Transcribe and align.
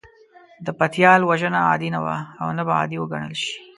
د 0.65 0.67
پتيال 0.79 1.21
وژنه 1.29 1.59
عادي 1.67 1.89
نه 1.95 1.99
وه 2.05 2.17
او 2.41 2.47
نه 2.57 2.63
به 2.67 2.73
عادي 2.79 2.97
وګڼل 2.99 3.33
شي. 3.41 3.53